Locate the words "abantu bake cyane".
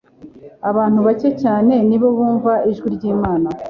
0.69-1.73